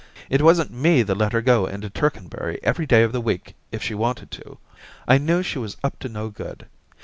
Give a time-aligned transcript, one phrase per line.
[0.31, 3.83] It wasn't me that let her go into Tercanbury every day in the week if
[3.83, 4.57] she wanted to.
[5.07, 6.65] I knew ^he was up to no good.